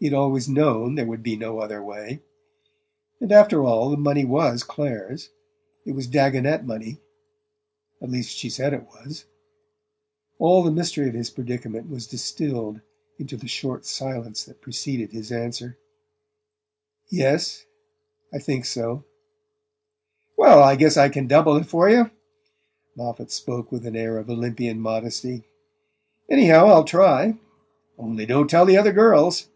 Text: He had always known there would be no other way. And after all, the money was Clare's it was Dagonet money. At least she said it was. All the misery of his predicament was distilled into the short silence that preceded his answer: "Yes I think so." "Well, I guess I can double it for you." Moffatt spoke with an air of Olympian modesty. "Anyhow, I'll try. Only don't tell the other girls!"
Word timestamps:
He 0.00 0.08
had 0.08 0.14
always 0.14 0.48
known 0.48 0.96
there 0.96 1.06
would 1.06 1.22
be 1.22 1.36
no 1.36 1.60
other 1.60 1.80
way. 1.80 2.22
And 3.20 3.30
after 3.30 3.62
all, 3.64 3.88
the 3.88 3.96
money 3.96 4.24
was 4.24 4.64
Clare's 4.64 5.30
it 5.86 5.92
was 5.92 6.08
Dagonet 6.08 6.64
money. 6.66 6.98
At 8.02 8.10
least 8.10 8.36
she 8.36 8.50
said 8.50 8.74
it 8.74 8.84
was. 8.88 9.26
All 10.40 10.64
the 10.64 10.72
misery 10.72 11.06
of 11.06 11.14
his 11.14 11.30
predicament 11.30 11.88
was 11.88 12.08
distilled 12.08 12.80
into 13.20 13.36
the 13.36 13.46
short 13.46 13.86
silence 13.86 14.42
that 14.42 14.60
preceded 14.60 15.12
his 15.12 15.30
answer: 15.30 15.78
"Yes 17.08 17.64
I 18.34 18.40
think 18.40 18.64
so." 18.64 19.04
"Well, 20.36 20.60
I 20.64 20.74
guess 20.74 20.96
I 20.96 21.10
can 21.10 21.28
double 21.28 21.56
it 21.58 21.66
for 21.66 21.88
you." 21.88 22.10
Moffatt 22.96 23.30
spoke 23.30 23.70
with 23.70 23.86
an 23.86 23.94
air 23.94 24.18
of 24.18 24.28
Olympian 24.28 24.80
modesty. 24.80 25.44
"Anyhow, 26.28 26.66
I'll 26.66 26.82
try. 26.82 27.38
Only 27.96 28.26
don't 28.26 28.50
tell 28.50 28.66
the 28.66 28.76
other 28.78 28.92
girls!" 28.92 29.46